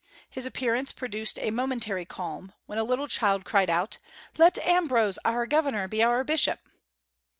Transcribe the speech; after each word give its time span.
His 0.31 0.47
appearance 0.47 0.91
produced 0.91 1.37
a 1.37 1.51
momentary 1.51 2.05
calm, 2.05 2.53
when 2.65 2.79
a 2.79 2.83
little 2.83 3.07
child 3.07 3.45
cried 3.45 3.69
out, 3.69 3.99
"Let 4.35 4.57
Ambrose 4.65 5.19
our 5.23 5.45
governor 5.45 5.87
be 5.87 6.01
our 6.01 6.23
bishop!" 6.23 6.59